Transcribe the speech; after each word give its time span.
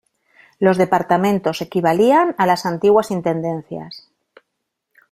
Los 0.57 0.79
departamentos 0.79 1.61
equivalían 1.61 2.33
a 2.39 2.47
las 2.47 2.65
antiguas 2.65 3.11
Intendencias. 3.11 4.09